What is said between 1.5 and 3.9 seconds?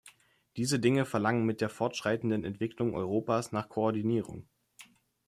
der fortschreitenden Entwicklung Europas nach